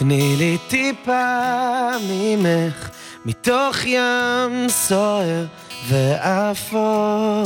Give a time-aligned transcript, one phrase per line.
[0.00, 2.90] תני לי טיפה ממך,
[3.24, 5.44] מתוך ים סוער
[5.88, 7.42] ואפור.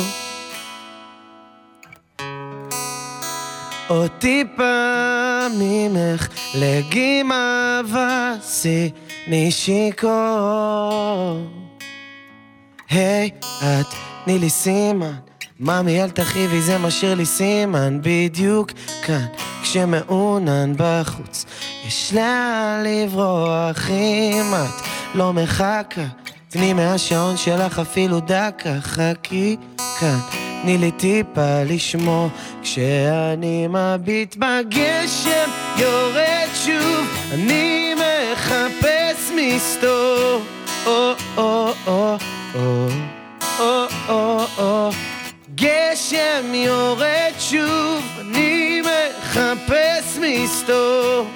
[3.88, 10.10] עוד טיפה ממך לגימה ושיני שיכור.
[12.90, 13.30] היי,
[13.62, 13.86] את
[14.24, 15.12] תני לי סימן,
[15.60, 18.70] ממי אל תכאיבי זה משאיר לי סימן בדיוק
[19.02, 19.26] כאן
[19.62, 21.44] כשמעונן בחוץ
[21.86, 24.84] יש לאן לברוח אם את
[25.14, 26.04] לא מחכה
[26.48, 29.56] תני מהשעון שלך אפילו דקה חכי
[30.00, 30.18] כאן.
[30.62, 32.28] תני לי טיפה לשמור
[32.62, 40.40] כשאני מביט בגשם יורד שוב אני מחפש מסתור.
[40.86, 42.16] או או או
[44.58, 44.90] או.
[45.54, 51.26] גשם יורד שוב אני מחפש מסתור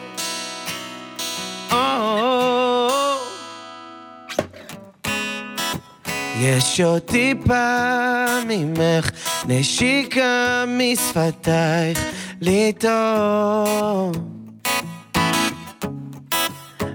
[6.40, 9.10] יש עוד טיפה ממך,
[9.48, 12.04] נשיקה משפתייך
[12.40, 14.12] לטעום.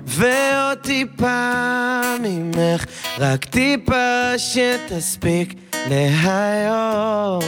[0.05, 2.85] ועוד טיפה ממך,
[3.19, 5.53] רק טיפה שתספיק
[5.89, 7.41] להיום.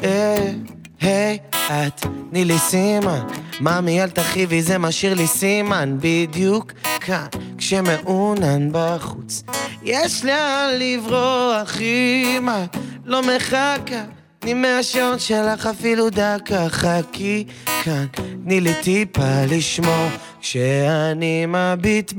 [0.00, 0.54] היי,
[1.00, 3.20] היי, את, תני לי סימן,
[3.60, 7.26] ממי אל תכאיבי זה משאיר לי סימן, בדיוק כאן,
[7.58, 9.42] כשמעונן בחוץ.
[9.82, 14.02] יש לאן לברוח אם את לא מחכה.
[14.38, 16.68] תני מהשעון שלך אפילו דקה.
[16.68, 17.44] חכי
[17.82, 18.06] כאן.
[18.44, 20.08] תני לי טיפה לשמור.
[20.40, 22.12] כשאני מביט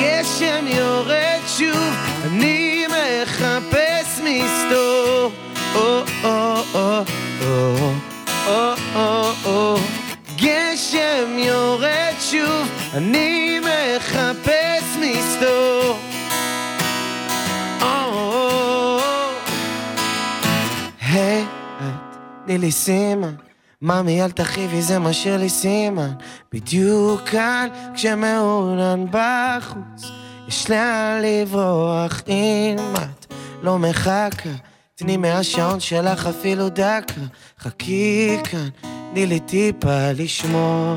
[0.00, 1.94] גשם יורד שוב.
[2.24, 5.30] אני מחפש מסתור.
[5.74, 7.02] או או או
[7.42, 7.92] או
[8.46, 9.76] או או או.
[10.36, 12.68] גשם יורד שוב.
[12.94, 15.98] אני מחפש מסתור
[22.46, 23.34] תני לי סימן.
[23.82, 26.12] ממי אל תכאיבי זה משאיר לי סימן.
[26.52, 30.10] בדיוק כאן כשמעונן בחוץ.
[30.48, 33.26] יש לאן לברוח אם את
[33.62, 34.50] לא מחכה.
[34.94, 37.20] תני מהשעון שלך אפילו דקה.
[37.60, 38.68] חכי כאן,
[39.10, 40.96] תני לי טיפה לשמור.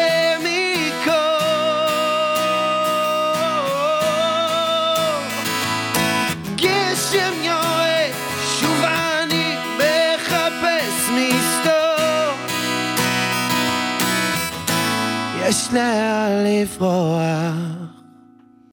[15.51, 18.00] יש לאן לברוח.